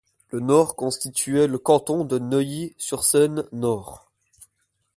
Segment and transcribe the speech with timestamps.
[0.31, 4.09] Le nord constituait le canton de Neuilly-sur-Seine-Nord.